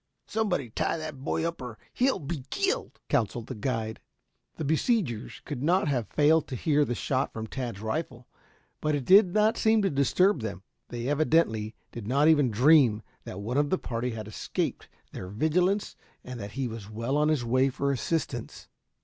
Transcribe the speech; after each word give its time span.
Somebody 0.25 0.71
tie 0.71 0.97
that 0.97 1.23
boy 1.23 1.47
up 1.47 1.61
or 1.61 1.77
he'll 1.93 2.17
be 2.17 2.43
killed," 2.49 2.99
counseled 3.07 3.45
the 3.45 3.53
guide. 3.53 3.99
The 4.55 4.65
besiegers 4.65 5.43
could 5.45 5.61
not 5.61 5.87
have 5.89 6.07
failed 6.07 6.47
to 6.47 6.55
hear 6.55 6.83
the 6.83 6.95
shot 6.95 7.31
from 7.31 7.45
Tad's 7.45 7.81
rifle, 7.81 8.27
but 8.81 8.95
it 8.95 9.05
did 9.05 9.31
not 9.31 9.57
seem 9.59 9.83
to 9.83 9.91
disturb 9.91 10.41
them. 10.41 10.63
They 10.89 11.07
evidently 11.07 11.75
did 11.91 12.07
not 12.07 12.27
even 12.27 12.49
dream 12.49 13.03
that 13.25 13.41
one 13.41 13.57
of 13.57 13.69
the 13.69 13.77
party 13.77 14.09
had 14.09 14.27
escaped 14.27 14.89
their 15.11 15.27
vigilance 15.27 15.95
and 16.23 16.39
that 16.39 16.53
he 16.53 16.67
was 16.67 16.89
well 16.89 17.15
on 17.15 17.27
his 17.29 17.45
way 17.45 17.69
for 17.69 17.91
assistance. 17.91 18.67